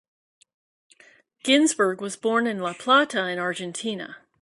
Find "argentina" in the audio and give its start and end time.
3.37-4.17